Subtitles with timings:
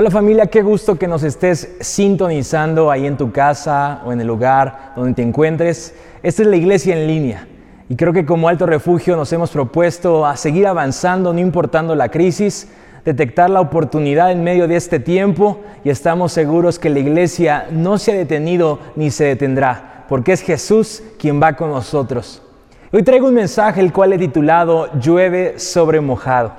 [0.00, 4.26] Hola familia, qué gusto que nos estés sintonizando ahí en tu casa o en el
[4.26, 5.94] lugar donde te encuentres.
[6.22, 7.46] Esta es la iglesia en línea
[7.86, 12.08] y creo que como alto refugio nos hemos propuesto a seguir avanzando, no importando la
[12.08, 12.68] crisis,
[13.04, 17.98] detectar la oportunidad en medio de este tiempo y estamos seguros que la iglesia no
[17.98, 22.42] se ha detenido ni se detendrá, porque es Jesús quien va con nosotros.
[22.90, 26.52] Hoy traigo un mensaje el cual he titulado Llueve sobre mojado.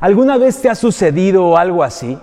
[0.00, 2.16] ¿Alguna vez te ha sucedido algo así?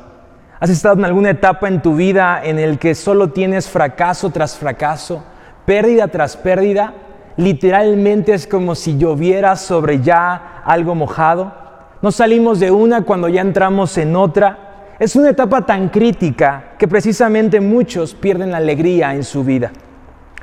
[0.57, 4.55] ¿Has estado en alguna etapa en tu vida en el que solo tienes fracaso tras
[4.55, 5.21] fracaso,
[5.65, 6.93] pérdida tras pérdida?
[7.35, 11.53] Literalmente es como si lloviera sobre ya algo mojado.
[12.01, 14.93] No salimos de una cuando ya entramos en otra.
[14.97, 19.73] Es una etapa tan crítica que precisamente muchos pierden la alegría en su vida.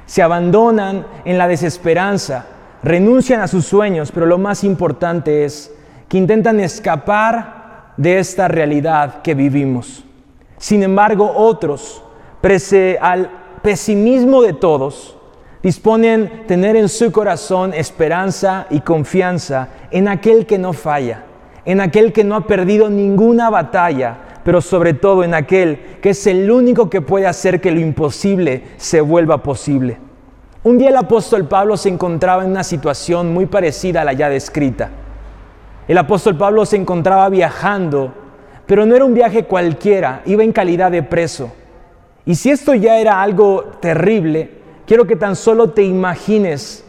[0.05, 2.45] Se abandonan en la desesperanza,
[2.83, 5.73] renuncian a sus sueños, pero lo más importante es
[6.07, 7.62] que intentan escapar
[7.97, 10.05] de esta realidad que vivimos.
[10.59, 12.03] Sin embargo, otros,
[13.01, 13.31] al
[13.63, 15.17] pesimismo de todos,
[15.63, 21.25] disponen tener en su corazón esperanza y confianza en aquel que no falla,
[21.65, 26.27] en aquel que no ha perdido ninguna batalla, pero sobre todo en aquel que es
[26.27, 29.99] el único que puede hacer que lo imposible se vuelva posible.
[30.65, 34.29] Un día el apóstol Pablo se encontraba en una situación muy parecida a la ya
[34.29, 34.91] descrita.
[35.89, 38.15] El apóstol Pablo se encontraba viajando,
[38.67, 41.53] pero no era un viaje cualquiera, iba en calidad de preso.
[42.25, 44.51] Y si esto ya era algo terrible,
[44.87, 46.85] quiero que tan solo te imagines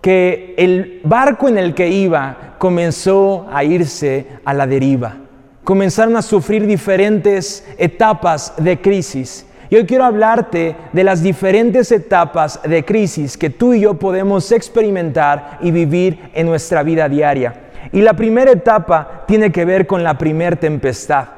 [0.00, 5.16] que el barco en el que iba comenzó a irse a la deriva.
[5.64, 9.44] Comenzaron a sufrir diferentes etapas de crisis.
[9.68, 14.50] Y hoy quiero hablarte de las diferentes etapas de crisis que tú y yo podemos
[14.52, 17.67] experimentar y vivir en nuestra vida diaria.
[17.92, 21.28] Y la primera etapa tiene que ver con la primer tempestad.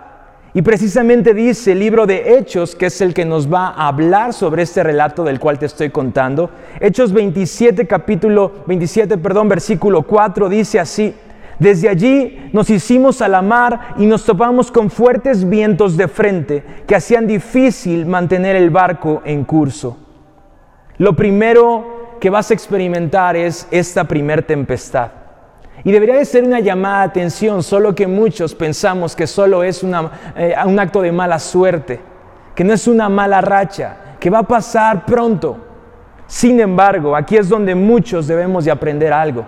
[0.53, 4.33] Y precisamente dice el libro de Hechos, que es el que nos va a hablar
[4.33, 6.51] sobre este relato del cual te estoy contando.
[6.81, 11.14] Hechos 27, capítulo 27, perdón, versículo 4 dice así:
[11.61, 16.64] Desde allí nos hicimos a la mar y nos topamos con fuertes vientos de frente
[16.85, 19.98] que hacían difícil mantener el barco en curso.
[20.98, 25.20] Lo primero que vas a experimentar es esta primer tempestad.
[25.83, 29.83] Y debería de ser una llamada de atención, solo que muchos pensamos que solo es
[29.83, 32.01] eh, un acto de mala suerte,
[32.55, 35.57] que no es una mala racha, que va a pasar pronto.
[36.27, 39.45] Sin embargo, aquí es donde muchos debemos de aprender algo.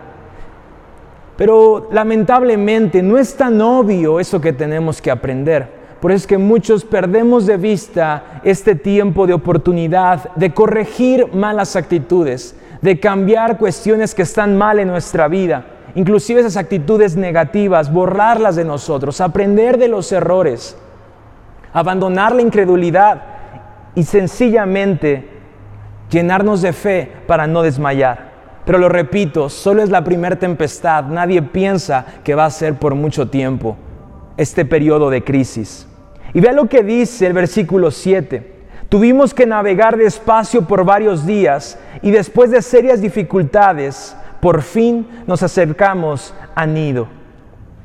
[1.37, 5.83] Pero lamentablemente no es tan obvio eso que tenemos que aprender.
[6.01, 11.77] Por eso es que muchos perdemos de vista este tiempo de oportunidad de corregir malas
[11.77, 18.57] actitudes, de cambiar cuestiones que están mal en nuestra vida inclusive esas actitudes negativas, borrarlas
[18.57, 20.77] de nosotros, aprender de los errores,
[21.73, 23.23] abandonar la incredulidad
[23.95, 25.29] y sencillamente
[26.11, 28.33] llenarnos de fe para no desmayar.
[28.65, 32.95] Pero lo repito, solo es la primera tempestad, nadie piensa que va a ser por
[32.95, 33.77] mucho tiempo
[34.37, 35.87] este periodo de crisis.
[36.33, 38.53] Y vea lo que dice el versículo 7.
[38.89, 45.41] Tuvimos que navegar despacio por varios días y después de serias dificultades, por fin nos
[45.45, 47.07] acercamos a nido.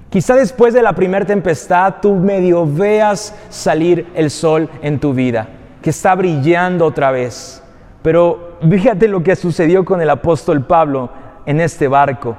[0.09, 5.47] Quizá después de la primera tempestad tú medio veas salir el sol en tu vida,
[5.83, 7.61] que está brillando otra vez.
[8.01, 11.11] Pero fíjate lo que sucedió con el apóstol Pablo
[11.45, 12.35] en este barco.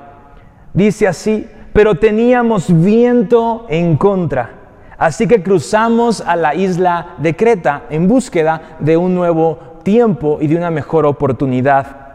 [0.75, 4.51] Dice así, pero teníamos viento en contra.
[4.99, 10.49] Así que cruzamos a la isla de Creta en búsqueda de un nuevo tiempo y
[10.49, 12.08] de una mejor oportunidad.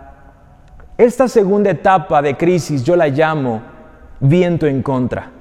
[0.97, 3.63] Esta segunda etapa de crisis yo la llamo
[4.19, 5.31] viento en contra.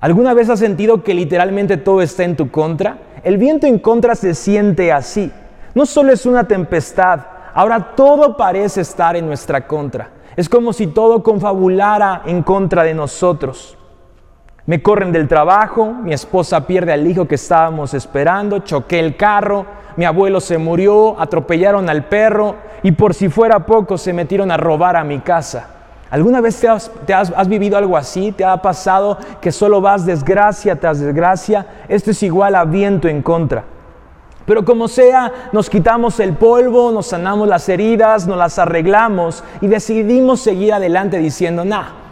[0.00, 2.98] ¿Alguna vez has sentido que literalmente todo está en tu contra?
[3.22, 5.30] El viento en contra se siente así.
[5.76, 7.20] No solo es una tempestad,
[7.54, 10.10] ahora todo parece estar en nuestra contra.
[10.34, 13.77] Es como si todo confabulara en contra de nosotros.
[14.68, 19.64] Me corren del trabajo, mi esposa pierde al hijo que estábamos esperando, choqué el carro,
[19.96, 24.58] mi abuelo se murió, atropellaron al perro y por si fuera poco se metieron a
[24.58, 25.70] robar a mi casa.
[26.10, 26.62] ¿Alguna vez
[27.06, 28.30] te, has, vivido algo así?
[28.30, 31.64] ¿Te ha pasado que solo vas desgracia tras desgracia?
[31.88, 33.64] Esto es igual a viento en contra.
[34.44, 39.66] Pero como sea, nos quitamos el polvo, nos sanamos las heridas, nos las arreglamos y
[39.68, 42.07] decidimos seguir adelante diciendo, nah,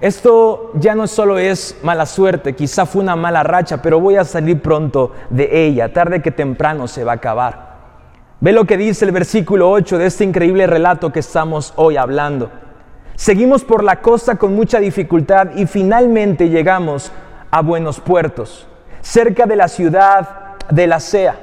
[0.00, 4.24] esto ya no solo es mala suerte, quizá fue una mala racha, pero voy a
[4.24, 7.70] salir pronto de ella, tarde que temprano se va a acabar.
[8.40, 12.50] Ve lo que dice el versículo 8 de este increíble relato que estamos hoy hablando.
[13.14, 17.12] Seguimos por la costa con mucha dificultad y finalmente llegamos
[17.50, 18.66] a buenos puertos.
[19.02, 21.38] cerca de la ciudad de la Sea.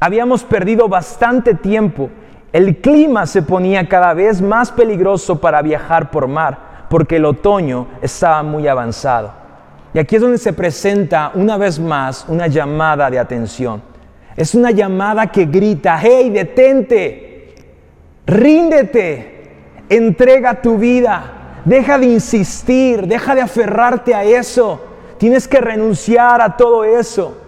[0.00, 2.10] Habíamos perdido bastante tiempo.
[2.52, 6.58] El clima se ponía cada vez más peligroso para viajar por mar,
[6.92, 9.32] porque el otoño estaba muy avanzado.
[9.94, 13.82] Y aquí es donde se presenta una vez más una llamada de atención.
[14.36, 17.54] Es una llamada que grita, hey, detente,
[18.26, 19.54] ríndete,
[19.88, 24.78] entrega tu vida, deja de insistir, deja de aferrarte a eso,
[25.16, 27.38] tienes que renunciar a todo eso.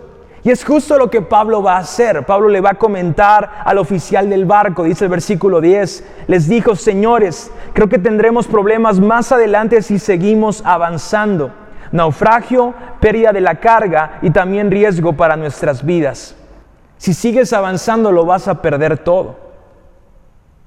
[0.44, 2.25] Y es justo lo que Pablo va a hacer.
[2.26, 6.76] Pablo le va a comentar al oficial del barco, dice el versículo 10, les dijo,
[6.76, 11.53] señores, creo que tendremos problemas más adelante si seguimos avanzando.
[11.93, 16.35] Naufragio, pérdida de la carga y también riesgo para nuestras vidas.
[16.97, 19.37] Si sigues avanzando lo vas a perder todo.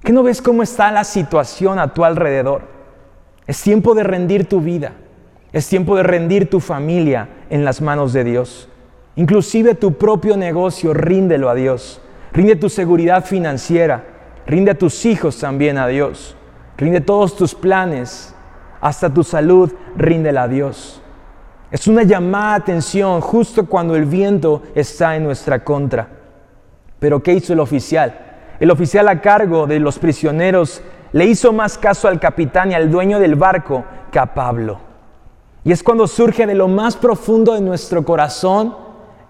[0.03, 2.61] ¿Qué no ves cómo está la situación a tu alrededor?
[3.47, 4.91] Es tiempo de rendir tu vida.
[5.51, 8.69] Es tiempo de rendir tu familia en las manos de Dios.
[9.15, 11.99] Inclusive tu propio negocio, ríndelo a Dios.
[12.31, 14.03] Rinde tu seguridad financiera.
[14.45, 16.36] Rinde a tus hijos también a Dios.
[16.77, 18.33] Rinde todos tus planes.
[18.79, 21.01] Hasta tu salud, ríndela a Dios.
[21.71, 26.07] Es una llamada atención justo cuando el viento está en nuestra contra.
[26.99, 28.17] Pero ¿qué hizo el oficial?
[28.59, 30.81] El oficial a cargo de los prisioneros
[31.11, 34.79] le hizo más caso al capitán y al dueño del barco que a Pablo.
[35.63, 38.75] Y es cuando surge de lo más profundo de nuestro corazón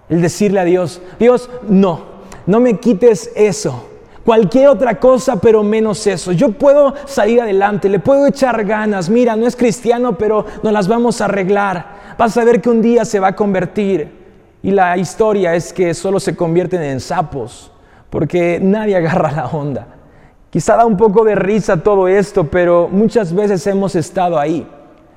[0.10, 2.02] el decirle a Dios, Dios, no,
[2.46, 3.90] no me quites eso.
[4.28, 6.34] Cualquier otra cosa, pero menos eso.
[6.34, 9.10] Yo puedo salir adelante, le puedo echar ganas.
[9.10, 12.16] Mira, no es cristiano, pero nos las vamos a arreglar.
[12.18, 14.12] Vas a ver que un día se va a convertir.
[14.62, 17.72] Y la historia es que solo se convierten en sapos,
[18.10, 19.88] porque nadie agarra la onda.
[20.50, 24.68] Quizá da un poco de risa todo esto, pero muchas veces hemos estado ahí.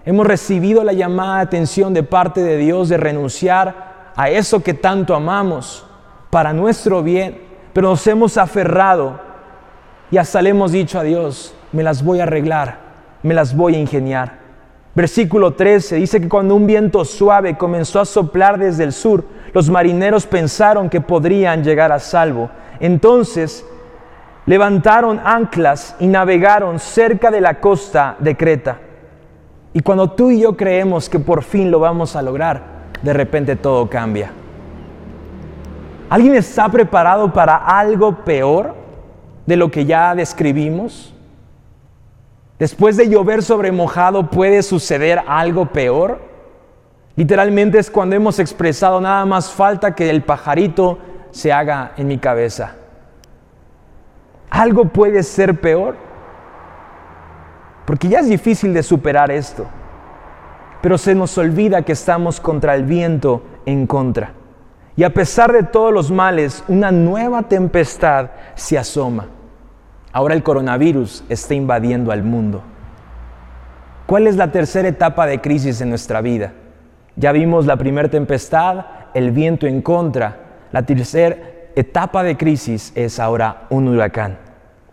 [0.04, 4.74] Hemos recibido la llamada de atención de parte de Dios de renunciar a eso que
[4.74, 5.84] tanto amamos
[6.30, 7.49] para nuestro bien,
[7.80, 9.18] pero nos hemos aferrado
[10.10, 12.76] y hasta le hemos dicho a Dios, me las voy a arreglar,
[13.22, 14.34] me las voy a ingeniar.
[14.94, 19.24] Versículo 13 dice que cuando un viento suave comenzó a soplar desde el sur,
[19.54, 22.50] los marineros pensaron que podrían llegar a salvo.
[22.80, 23.64] Entonces
[24.44, 28.76] levantaron anclas y navegaron cerca de la costa de Creta.
[29.72, 32.62] Y cuando tú y yo creemos que por fin lo vamos a lograr,
[33.00, 34.32] de repente todo cambia.
[36.10, 38.74] ¿Alguien está preparado para algo peor
[39.46, 41.14] de lo que ya describimos?
[42.58, 46.20] Después de llover sobre mojado puede suceder algo peor.
[47.14, 50.98] Literalmente es cuando hemos expresado nada más falta que el pajarito
[51.30, 52.74] se haga en mi cabeza.
[54.50, 55.94] Algo puede ser peor.
[57.86, 59.64] Porque ya es difícil de superar esto.
[60.82, 64.39] Pero se nos olvida que estamos contra el viento en contra.
[65.00, 69.28] Y a pesar de todos los males, una nueva tempestad se asoma.
[70.12, 72.62] Ahora el coronavirus está invadiendo al mundo.
[74.04, 76.52] ¿Cuál es la tercera etapa de crisis en nuestra vida?
[77.16, 80.36] Ya vimos la primera tempestad, el viento en contra.
[80.70, 81.34] La tercera
[81.74, 84.36] etapa de crisis es ahora un huracán.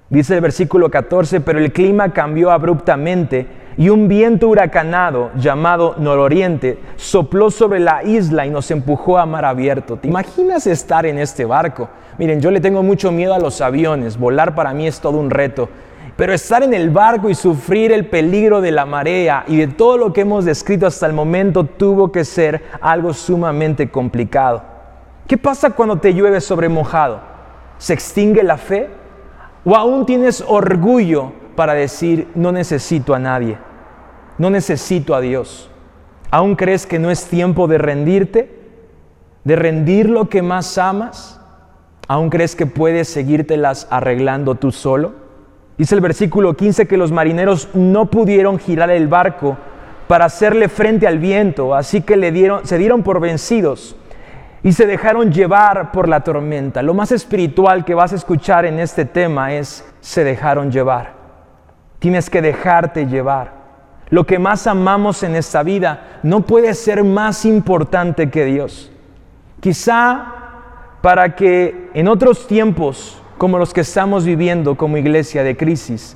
[0.10, 3.46] Dice el versículo 14, pero el clima cambió abruptamente
[3.78, 9.46] y un viento huracanado llamado nororiente sopló sobre la isla y nos empujó a mar
[9.46, 9.98] abierto.
[9.98, 11.88] ¿Te imaginas estar en este barco?
[12.18, 15.30] Miren, yo le tengo mucho miedo a los aviones, volar para mí es todo un
[15.30, 15.70] reto,
[16.16, 20.00] pero estar en el barco y sufrir el peligro de la marea y de todo
[20.00, 24.64] lo que hemos descrito hasta el momento tuvo que ser algo sumamente complicado.
[25.28, 27.20] ¿Qué pasa cuando te llueve sobre mojado?
[27.78, 28.90] ¿Se extingue la fe?
[29.64, 33.67] ¿O aún tienes orgullo para decir no necesito a nadie?
[34.38, 35.70] No necesito a Dios.
[36.30, 38.60] ¿Aún crees que no es tiempo de rendirte?
[39.44, 41.40] ¿De rendir lo que más amas?
[42.08, 45.14] ¿Aún crees que puedes seguírtelas arreglando tú solo?
[45.78, 49.58] Dice el versículo 15 que los marineros no pudieron girar el barco
[50.08, 53.96] para hacerle frente al viento, así que le dieron, se dieron por vencidos
[54.64, 56.82] y se dejaron llevar por la tormenta.
[56.82, 61.14] Lo más espiritual que vas a escuchar en este tema es se dejaron llevar.
[62.00, 63.57] Tienes que dejarte llevar.
[64.10, 68.92] Lo que más amamos en esta vida no puede ser más importante que Dios.
[69.60, 70.34] Quizá
[71.02, 76.16] para que en otros tiempos como los que estamos viviendo como iglesia de crisis,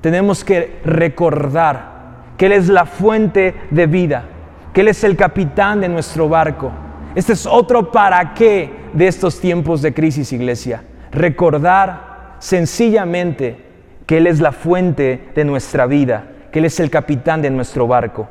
[0.00, 2.00] tenemos que recordar
[2.36, 4.24] que Él es la fuente de vida,
[4.72, 6.72] que Él es el capitán de nuestro barco.
[7.14, 10.82] Este es otro para qué de estos tiempos de crisis, iglesia.
[11.12, 13.58] Recordar sencillamente
[14.06, 17.86] que Él es la fuente de nuestra vida que Él es el capitán de nuestro
[17.86, 18.28] barco.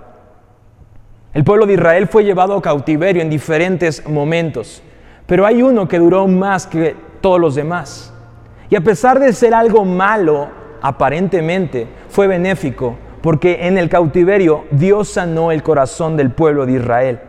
[1.33, 4.81] El pueblo de Israel fue llevado a cautiverio en diferentes momentos,
[5.25, 8.13] pero hay uno que duró más que todos los demás.
[8.69, 10.49] Y a pesar de ser algo malo,
[10.81, 17.19] aparentemente, fue benéfico, porque en el cautiverio Dios sanó el corazón del pueblo de Israel.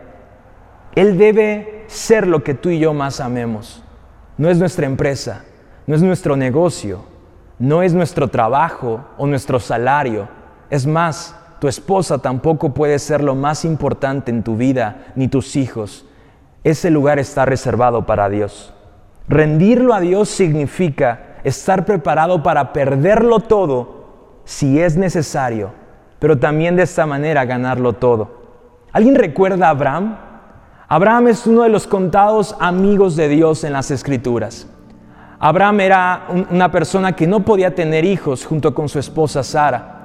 [0.95, 3.83] Él debe ser lo que tú y yo más amemos.
[4.37, 5.43] No es nuestra empresa,
[5.87, 7.03] no es nuestro negocio,
[7.59, 10.27] no es nuestro trabajo o nuestro salario.
[10.71, 15.57] Es más, tu esposa tampoco puede ser lo más importante en tu vida, ni tus
[15.57, 16.05] hijos.
[16.63, 18.73] Ese lugar está reservado para Dios.
[19.27, 24.05] Rendirlo a Dios significa estar preparado para perderlo todo
[24.45, 25.71] si es necesario,
[26.19, 28.41] pero también de esta manera ganarlo todo.
[28.93, 30.17] ¿Alguien recuerda a Abraham?
[30.87, 34.67] Abraham es uno de los contados amigos de Dios en las Escrituras.
[35.37, 40.00] Abraham era una persona que no podía tener hijos junto con su esposa Sara.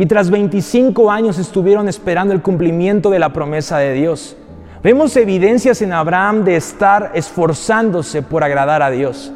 [0.00, 4.34] Y tras 25 años estuvieron esperando el cumplimiento de la promesa de Dios.
[4.82, 9.30] Vemos evidencias en Abraham de estar esforzándose por agradar a Dios.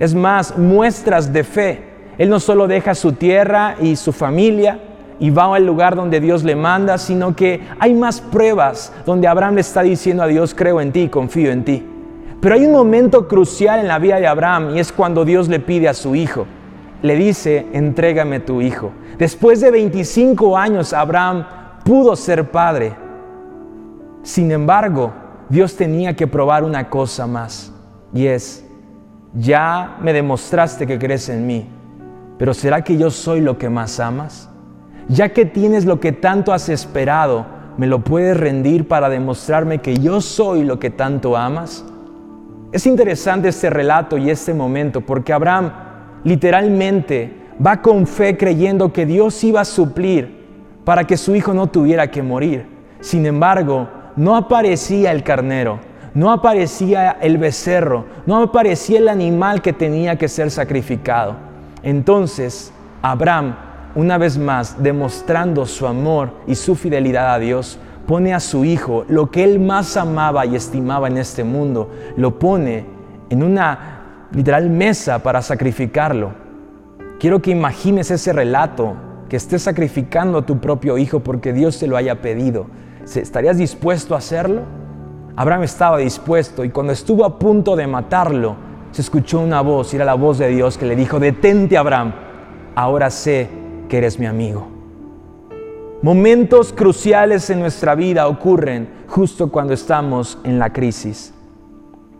[0.00, 1.84] Es más, muestras de fe.
[2.18, 4.80] Él no solo deja su tierra y su familia
[5.20, 9.54] y va al lugar donde Dios le manda, sino que hay más pruebas donde Abraham
[9.54, 11.86] le está diciendo a Dios, creo en ti, confío en ti.
[12.40, 15.60] Pero hay un momento crucial en la vida de Abraham y es cuando Dios le
[15.60, 16.44] pide a su hijo
[17.02, 18.92] le dice, entrégame tu hijo.
[19.18, 21.44] Después de 25 años, Abraham
[21.84, 22.94] pudo ser padre.
[24.22, 25.12] Sin embargo,
[25.48, 27.72] Dios tenía que probar una cosa más,
[28.14, 28.64] y es,
[29.34, 31.68] ya me demostraste que crees en mí,
[32.38, 34.48] pero ¿será que yo soy lo que más amas?
[35.08, 37.44] Ya que tienes lo que tanto has esperado,
[37.76, 41.84] ¿me lo puedes rendir para demostrarme que yo soy lo que tanto amas?
[42.70, 45.72] Es interesante este relato y este momento porque Abraham
[46.24, 47.32] literalmente
[47.64, 50.42] va con fe creyendo que Dios iba a suplir
[50.84, 52.66] para que su hijo no tuviera que morir.
[53.00, 55.78] Sin embargo, no aparecía el carnero,
[56.14, 61.36] no aparecía el becerro, no aparecía el animal que tenía que ser sacrificado.
[61.82, 63.56] Entonces, Abraham,
[63.94, 69.04] una vez más, demostrando su amor y su fidelidad a Dios, pone a su hijo,
[69.08, 72.84] lo que él más amaba y estimaba en este mundo, lo pone
[73.30, 74.01] en una
[74.34, 76.32] literal mesa para sacrificarlo.
[77.18, 78.96] Quiero que imagines ese relato,
[79.28, 82.66] que estés sacrificando a tu propio hijo porque Dios te lo haya pedido.
[83.02, 84.62] ¿Estarías dispuesto a hacerlo?
[85.36, 88.56] Abraham estaba dispuesto y cuando estuvo a punto de matarlo,
[88.90, 92.12] se escuchó una voz era la voz de Dios que le dijo, detente Abraham,
[92.74, 93.48] ahora sé
[93.88, 94.68] que eres mi amigo.
[96.02, 101.32] Momentos cruciales en nuestra vida ocurren justo cuando estamos en la crisis.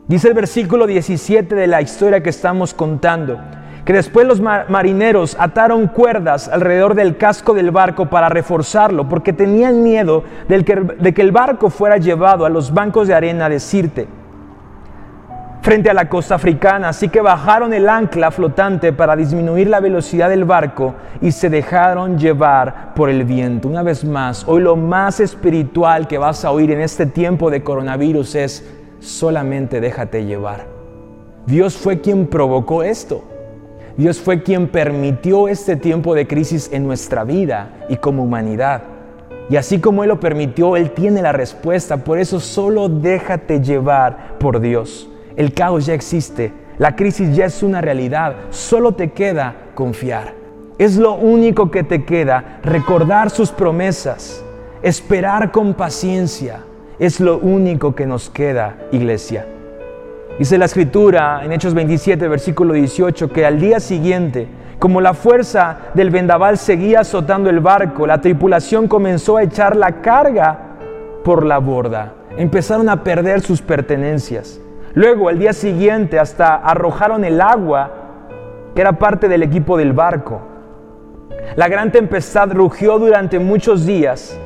[0.08, 3.38] Dice el versículo 17 de la historia que estamos contando,
[3.84, 9.82] que después los marineros ataron cuerdas alrededor del casco del barco para reforzarlo, porque tenían
[9.82, 14.08] miedo de que el barco fuera llevado a los bancos de arena de Sirte,
[15.62, 16.88] frente a la costa africana.
[16.88, 22.18] Así que bajaron el ancla flotante para disminuir la velocidad del barco y se dejaron
[22.18, 23.68] llevar por el viento.
[23.68, 27.62] Una vez más, hoy lo más espiritual que vas a oír en este tiempo de
[27.62, 30.66] coronavirus es solamente déjate llevar.
[31.46, 33.24] Dios fue quien provocó esto.
[33.96, 38.82] Dios fue quien permitió este tiempo de crisis en nuestra vida y como humanidad.
[39.50, 42.04] Y así como Él lo permitió, Él tiene la respuesta.
[42.04, 45.10] Por eso solo déjate llevar por Dios.
[45.36, 46.52] El caos ya existe.
[46.78, 48.36] La crisis ya es una realidad.
[48.50, 50.34] Solo te queda confiar.
[50.78, 52.60] Es lo único que te queda.
[52.62, 54.42] Recordar sus promesas.
[54.82, 56.60] Esperar con paciencia
[56.98, 59.46] es lo único que nos queda, iglesia.
[60.38, 65.78] Dice la escritura en Hechos 27, versículo 18, que al día siguiente, como la fuerza
[65.94, 70.58] del vendaval seguía azotando el barco, la tripulación comenzó a echar la carga
[71.24, 72.14] por la borda.
[72.36, 74.60] Empezaron a perder sus pertenencias.
[74.94, 77.92] Luego, al día siguiente, hasta arrojaron el agua,
[78.74, 80.40] que era parte del equipo del barco.
[81.56, 84.38] La gran tempestad rugió durante muchos días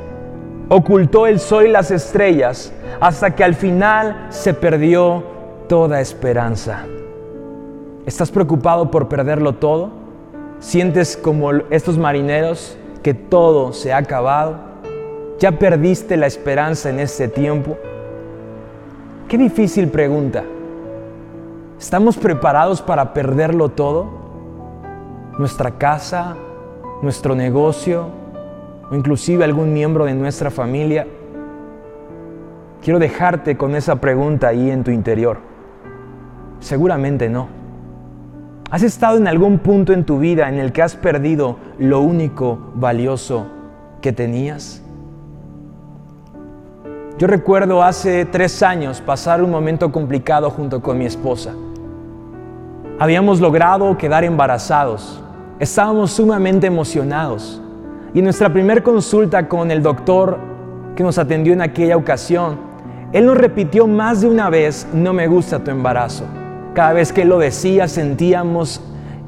[0.68, 5.22] ocultó el sol y las estrellas hasta que al final se perdió
[5.68, 6.84] toda esperanza.
[8.04, 9.90] ¿Estás preocupado por perderlo todo?
[10.58, 14.58] ¿Sientes como estos marineros que todo se ha acabado?
[15.38, 17.76] ¿Ya perdiste la esperanza en este tiempo?
[19.28, 20.44] Qué difícil pregunta.
[21.78, 24.06] ¿Estamos preparados para perderlo todo?
[25.38, 26.36] ¿Nuestra casa?
[27.02, 28.25] ¿Nuestro negocio?
[28.90, 31.06] O inclusive algún miembro de nuestra familia,
[32.82, 35.38] quiero dejarte con esa pregunta ahí en tu interior.
[36.60, 37.48] Seguramente no.
[38.70, 42.58] ¿Has estado en algún punto en tu vida en el que has perdido lo único
[42.74, 43.46] valioso
[44.00, 44.82] que tenías?
[47.18, 51.54] Yo recuerdo hace tres años pasar un momento complicado junto con mi esposa.
[52.98, 55.22] Habíamos logrado quedar embarazados.
[55.58, 57.62] Estábamos sumamente emocionados.
[58.14, 60.38] Y nuestra primera consulta con el doctor
[60.94, 62.58] que nos atendió en aquella ocasión,
[63.12, 66.24] él nos repitió más de una vez, no me gusta tu embarazo.
[66.74, 68.80] Cada vez que él lo decía sentíamos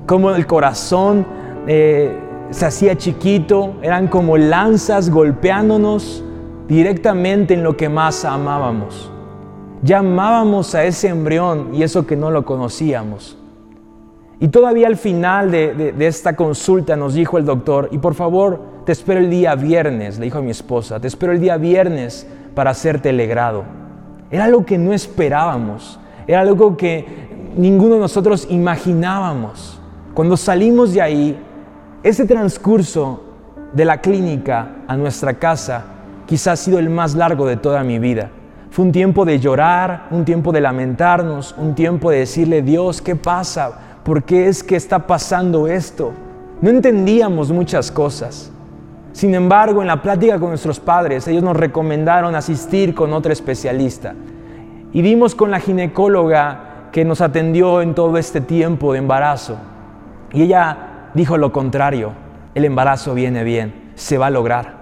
[0.07, 1.27] como el corazón
[1.67, 2.19] eh,
[2.51, 6.25] se hacía chiquito, eran como lanzas golpeándonos
[6.67, 9.11] directamente en lo que más amábamos.
[9.83, 13.37] Ya amábamos a ese embrión y eso que no lo conocíamos.
[14.41, 18.61] Y todavía al final de, de, esta consulta nos dijo el doctor, y por favor,
[18.85, 22.27] te espero el día viernes, le dijo a mi esposa, te espero el día viernes
[22.55, 23.21] para hacerte el.
[24.31, 27.05] Era algo que no esperábamos, era algo que
[27.57, 29.81] ninguno de nosotros imaginábamos.
[30.15, 31.39] Cuando salimos de ahí,
[32.03, 33.25] ese transcurso
[33.73, 35.85] de la clínica a nuestra casa
[36.27, 38.31] quizás ha sido el más largo de toda mi vida.
[38.71, 43.17] Fue un tiempo de llorar, un tiempo de lamentarnos, un tiempo de decirle, Dios, ¿qué
[43.17, 43.88] pasa?
[44.05, 46.13] ¿Por qué es que está pasando esto?
[46.61, 48.51] No entendíamos muchas cosas.
[49.13, 54.15] Sin embargo, en la plática con nuestros padres, ellos nos recomendaron asistir con otro especialista.
[54.93, 59.57] Y vimos con la ginecóloga que nos atendió en todo este tiempo de embarazo.
[60.33, 62.13] Y ella dijo lo contrario,
[62.55, 64.79] el embarazo viene bien, se va a lograr.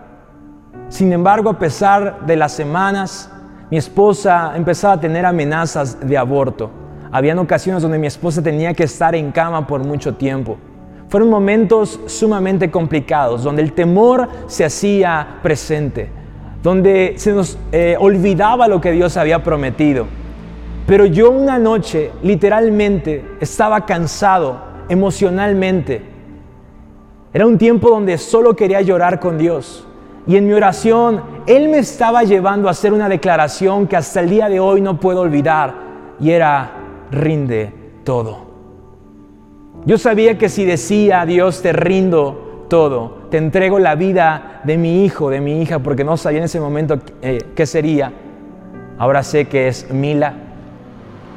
[0.88, 3.30] Sin embargo, a pesar de las semanas,
[3.70, 6.70] mi esposa empezaba a tener amenazas de aborto.
[7.16, 10.58] Habían ocasiones donde mi esposa tenía que estar en cama por mucho tiempo.
[11.08, 16.10] Fueron momentos sumamente complicados, donde el temor se hacía presente,
[16.62, 20.06] donde se nos eh, olvidaba lo que Dios había prometido.
[20.86, 26.02] Pero yo una noche literalmente estaba cansado emocionalmente.
[27.32, 29.86] Era un tiempo donde solo quería llorar con Dios.
[30.26, 34.28] Y en mi oración, Él me estaba llevando a hacer una declaración que hasta el
[34.28, 35.86] día de hoy no puedo olvidar.
[36.20, 36.75] Y era,
[37.10, 37.72] rinde
[38.04, 38.46] todo.
[39.84, 44.76] Yo sabía que si decía a Dios, te rindo todo, te entrego la vida de
[44.76, 48.12] mi hijo, de mi hija, porque no sabía en ese momento eh, qué sería.
[48.98, 50.34] Ahora sé que es Mila.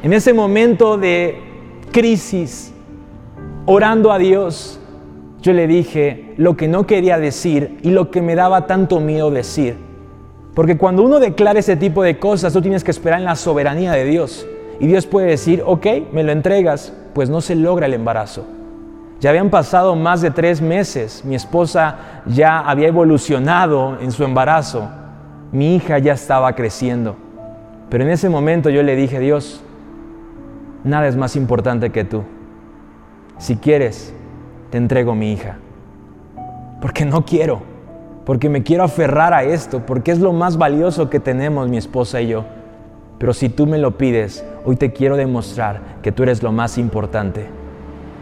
[0.01, 1.39] En ese momento de
[1.91, 2.73] crisis,
[3.65, 4.79] orando a Dios,
[5.41, 9.29] yo le dije lo que no quería decir y lo que me daba tanto miedo
[9.29, 9.75] decir.
[10.55, 13.91] Porque cuando uno declara ese tipo de cosas, tú tienes que esperar en la soberanía
[13.91, 14.47] de Dios.
[14.79, 18.45] Y Dios puede decir, ok, me lo entregas, pues no se logra el embarazo.
[19.19, 24.89] Ya habían pasado más de tres meses, mi esposa ya había evolucionado en su embarazo,
[25.51, 27.17] mi hija ya estaba creciendo.
[27.89, 29.61] Pero en ese momento yo le dije, Dios,
[30.85, 32.23] nada es más importante que tú.
[33.37, 34.13] Si quieres,
[34.69, 35.57] te entrego mi hija.
[36.79, 37.61] Porque no quiero,
[38.25, 42.21] porque me quiero aferrar a esto, porque es lo más valioso que tenemos mi esposa
[42.21, 42.45] y yo.
[43.19, 46.77] Pero si tú me lo pides, hoy te quiero demostrar que tú eres lo más
[46.77, 47.45] importante.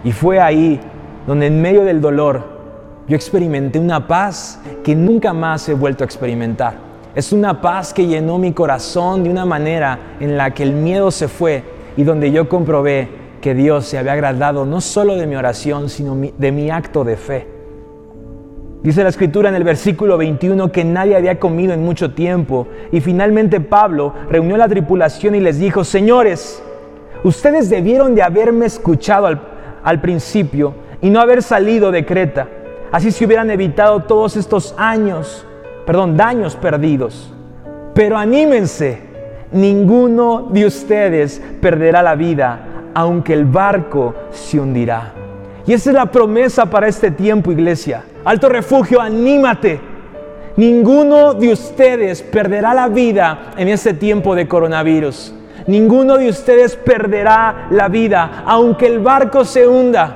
[0.03, 0.79] Y fue ahí
[1.27, 2.57] donde en medio del dolor
[3.07, 6.73] yo experimenté una paz que nunca más he vuelto a experimentar.
[7.15, 11.11] Es una paz que llenó mi corazón de una manera en la que el miedo
[11.11, 11.63] se fue
[11.95, 13.07] y donde yo comprobé
[13.39, 17.17] que Dios se había agradado no solo de mi oración, sino de mi acto de
[17.17, 17.56] fe.
[18.83, 23.01] Dice la escritura en el versículo 21 que nadie había comido en mucho tiempo y
[23.01, 26.63] finalmente Pablo reunió la tripulación y les dijo, señores,
[27.23, 29.41] ustedes debieron de haberme escuchado al,
[29.83, 32.47] al principio y no haber salido de Creta.
[32.91, 35.45] Así se hubieran evitado todos estos años,
[35.85, 37.33] perdón, daños perdidos.
[37.93, 38.99] Pero anímense,
[39.51, 45.26] ninguno de ustedes perderá la vida aunque el barco se hundirá.
[45.67, 48.05] Y esa es la promesa para este tiempo, iglesia.
[48.23, 49.81] Alto refugio, anímate.
[50.55, 55.33] Ninguno de ustedes perderá la vida en este tiempo de coronavirus.
[55.67, 60.15] Ninguno de ustedes perderá la vida, aunque el barco se hunda.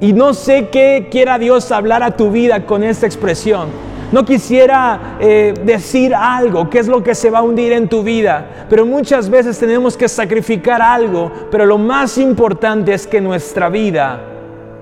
[0.00, 3.68] Y no sé qué quiera Dios hablar a tu vida con esta expresión.
[4.10, 8.02] No quisiera eh, decir algo, qué es lo que se va a hundir en tu
[8.02, 13.68] vida, pero muchas veces tenemos que sacrificar algo, pero lo más importante es que nuestra
[13.68, 14.37] vida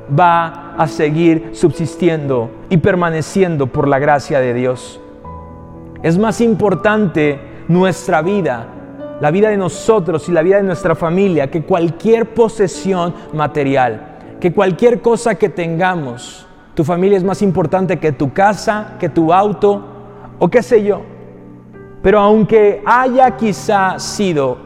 [0.09, 5.01] va a seguir subsistiendo y permaneciendo por la gracia de Dios.
[6.03, 8.67] Es más importante nuestra vida,
[9.21, 14.53] la vida de nosotros y la vida de nuestra familia, que cualquier posesión material, que
[14.53, 16.47] cualquier cosa que tengamos.
[16.75, 19.83] Tu familia es más importante que tu casa, que tu auto
[20.39, 21.01] o qué sé yo.
[22.03, 24.59] Pero aunque haya quizá sido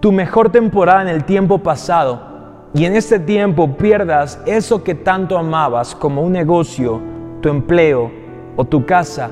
[0.00, 2.29] tu mejor temporada en el tiempo pasado
[2.72, 7.00] y en este tiempo pierdas eso que tanto amabas como un negocio,
[7.40, 8.12] tu empleo
[8.56, 9.30] o tu casa,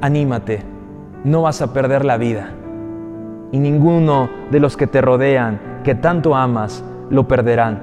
[0.00, 0.62] anímate.
[1.24, 2.50] no vas a perder la vida.
[3.52, 7.82] Y ninguno de los que te rodean, que tanto amas, lo perderán.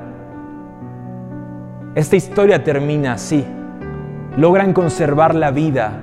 [1.96, 3.46] Esta historia termina así.
[4.38, 6.00] Logran conservar la vida.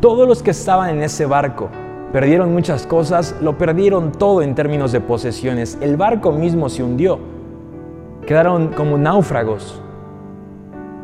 [0.00, 1.70] Todos los que estaban en ese barco
[2.12, 5.78] perdieron muchas cosas, lo perdieron todo en términos de posesiones.
[5.80, 7.33] El barco mismo se hundió.
[8.26, 9.82] Quedaron como náufragos.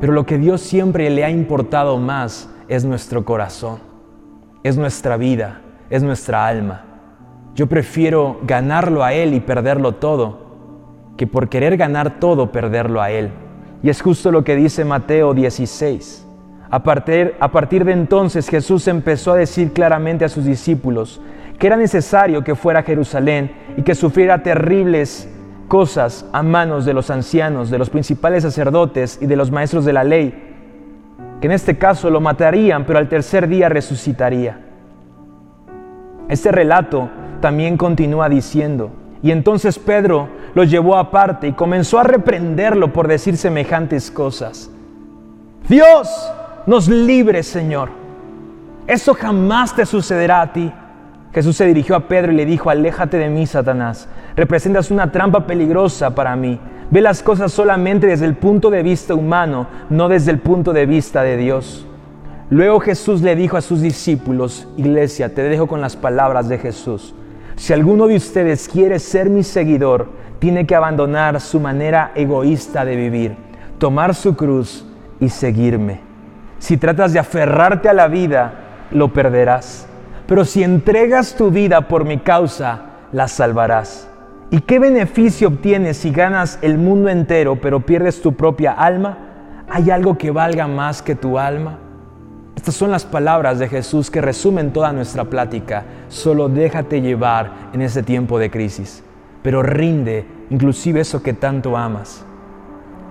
[0.01, 3.81] Pero lo que Dios siempre le ha importado más es nuestro corazón,
[4.63, 6.85] es nuestra vida, es nuestra alma.
[7.55, 10.39] Yo prefiero ganarlo a Él y perderlo todo,
[11.19, 13.31] que por querer ganar todo perderlo a Él.
[13.83, 16.27] Y es justo lo que dice Mateo 16.
[16.71, 21.21] A partir, a partir de entonces Jesús empezó a decir claramente a sus discípulos
[21.59, 25.29] que era necesario que fuera a Jerusalén y que sufriera terribles
[25.71, 29.93] cosas a manos de los ancianos, de los principales sacerdotes y de los maestros de
[29.93, 30.35] la ley,
[31.41, 34.59] que en este caso lo matarían, pero al tercer día resucitaría.
[36.29, 37.09] Este relato
[37.41, 38.91] también continúa diciendo,
[39.23, 44.73] y entonces Pedro lo llevó aparte y comenzó a reprenderlo por decir semejantes cosas.
[45.69, 46.09] Dios
[46.67, 47.91] nos libre, Señor.
[48.89, 50.73] Eso jamás te sucederá a ti.
[51.33, 54.09] Jesús se dirigió a Pedro y le dijo, aléjate de mí, Satanás.
[54.35, 56.59] Representas una trampa peligrosa para mí.
[56.91, 60.87] Ve las cosas solamente desde el punto de vista humano, no desde el punto de
[60.87, 61.87] vista de Dios.
[62.51, 67.15] Luego Jesús le dijo a sus discípulos, iglesia, te dejo con las palabras de Jesús.
[67.55, 70.09] Si alguno de ustedes quiere ser mi seguidor,
[70.41, 73.37] tiene que abandonar su manera egoísta de vivir,
[73.79, 74.85] tomar su cruz
[75.21, 76.01] y seguirme.
[76.59, 78.55] Si tratas de aferrarte a la vida,
[78.91, 79.87] lo perderás.
[80.31, 84.09] Pero si entregas tu vida por mi causa, la salvarás.
[84.53, 89.19] ¿Y qué beneficio obtienes si ganas el mundo entero pero pierdes tu propia alma?
[89.69, 91.81] ¿Hay algo que valga más que tu alma?
[92.55, 95.83] Estas son las palabras de Jesús que resumen toda nuestra plática.
[96.07, 99.03] Solo déjate llevar en ese tiempo de crisis,
[99.43, 102.25] pero rinde inclusive eso que tanto amas,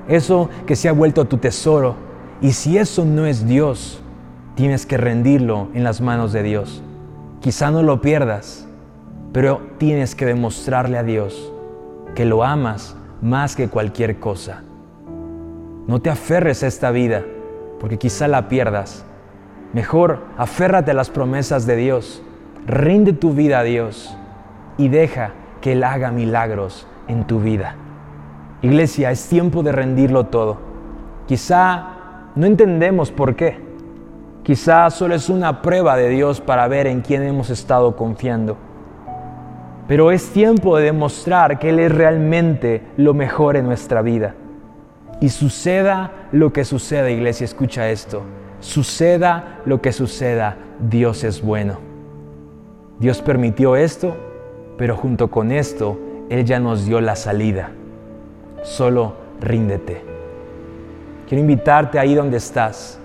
[0.08, 1.98] eso que se ha vuelto tu tesoro.
[2.40, 4.02] Y si eso no es Dios,
[4.56, 6.82] tienes que rendirlo en las manos de Dios.
[7.42, 8.68] Quizá no lo pierdas,
[9.32, 11.54] pero tienes que demostrarle a Dios
[12.16, 14.64] que lo amas más que cualquier cosa.
[15.88, 17.24] No te aferres a esta vida,
[17.80, 19.06] porque quizá la pierdas
[19.74, 22.24] Mejor aférrate a las promesas de Dios,
[22.66, 24.18] rinde tu vida a Dios
[24.80, 27.76] y deja que Él haga milagros en tu vida.
[28.64, 30.58] Iglesia, es tiempo de rendirlo todo.
[31.28, 33.69] Quizá no entendemos por qué.
[34.50, 38.58] Quizá solo es una prueba de Dios para ver en quién hemos estado confiando.
[39.88, 44.34] Pero es tiempo de demostrar que Él es realmente lo mejor en nuestra vida.
[45.22, 48.24] Y suceda lo que suceda, iglesia, escucha esto
[48.60, 51.78] Suceda lo que suceda, Dios es bueno.
[52.98, 54.18] Dios permitió esto,
[54.80, 56.00] pero junto con esto,
[56.32, 57.70] Él ya nos dio la salida.
[58.64, 60.02] Solo ríndete.
[61.28, 62.99] Quiero invitarte ahí donde estás,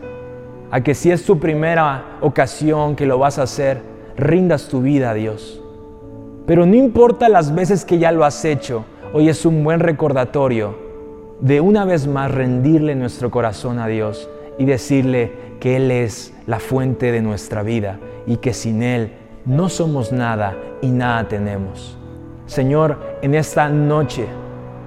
[0.75, 3.81] a que si es tu primera ocasión que lo vas a hacer,
[4.17, 5.63] rindas tu vida a Dios.
[6.49, 10.77] Pero no importa las veces que ya lo has hecho, hoy es un buen recordatorio
[11.39, 16.59] de una vez más rendirle nuestro corazón a Dios y decirle que Él es la
[16.59, 19.13] fuente de nuestra vida y que sin Él
[19.45, 21.97] no somos nada y nada tenemos.
[22.47, 24.27] Señor, en esta noche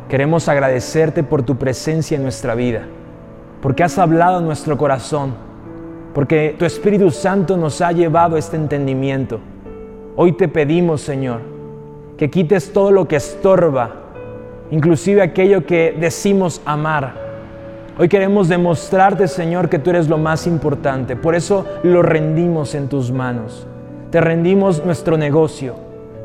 [0.09, 2.81] queremos agradecerte por tu presencia en nuestra vida,
[3.61, 5.46] porque has hablado en nuestro corazón,
[6.17, 9.39] porque tu Espíritu Santo nos ha llevado este entendimiento.
[10.15, 11.41] Hoy te pedimos, Señor,
[12.17, 13.91] que quites todo lo que estorba,
[14.71, 17.27] inclusive aquello que decimos amar
[17.99, 21.15] Hoy queremos demostrarte, Señor, que tú eres lo más importante.
[21.15, 23.67] Por eso lo rendimos en tus manos.
[24.09, 25.75] Te rendimos nuestro negocio,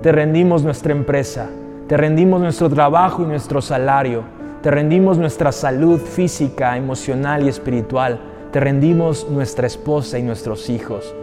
[0.01, 1.51] te rendimos nuestra empresa,
[1.87, 4.23] te rendimos nuestro trabajo y nuestro salario,
[4.63, 11.15] te rendimos nuestra salud física, emocional y espiritual, te rendimos nuestra esposa y nuestros hijos,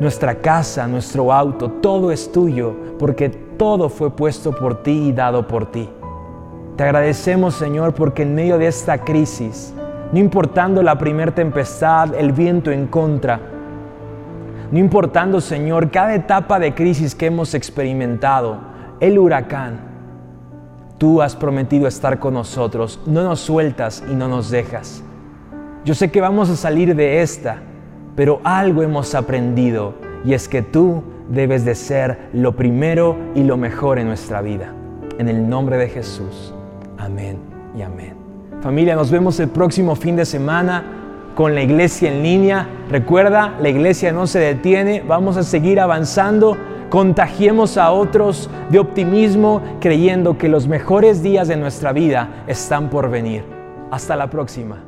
[0.00, 5.46] nuestra casa, nuestro auto, todo es tuyo, porque todo fue puesto por ti y dado
[5.46, 5.90] por ti.
[6.76, 9.74] Te agradecemos, Señor, porque en medio de esta crisis,
[10.10, 13.40] no importando la primer tempestad, el viento en contra,
[14.72, 18.56] no importando, Señor, cada etapa de crisis que hemos experimentado,
[19.00, 19.80] el huracán,
[20.96, 25.04] tú has prometido estar con nosotros, no nos sueltas y no nos dejas.
[25.84, 27.58] Yo sé que vamos a salir de esta,
[28.16, 29.92] pero algo hemos aprendido
[30.24, 34.72] y es que tú debes de ser lo primero y lo mejor en nuestra vida.
[35.18, 36.54] En el nombre de Jesús.
[36.96, 37.36] Amén
[37.76, 38.14] y amén.
[38.62, 40.84] Familia, nos vemos el próximo fin de semana.
[41.34, 42.68] con la iglesia en línea.
[42.88, 46.56] Recuerda, la iglesia no se detiene, vamos a seguir avanzando.
[46.90, 53.10] Contagiemos a otros de optimismo creyendo que los mejores días de nuestra vida están por
[53.10, 53.42] venir.
[53.90, 54.83] Hasta la próxima.